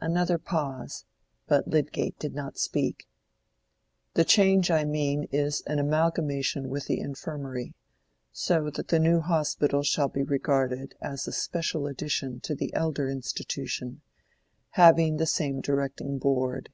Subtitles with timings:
[0.00, 1.04] Another pause,
[1.46, 3.06] but Lydgate did not speak.
[4.14, 7.74] "The change I mean is an amalgamation with the Infirmary,
[8.32, 13.10] so that the New Hospital shall be regarded as a special addition to the elder
[13.10, 14.00] institution,
[14.70, 16.70] having the same directing board.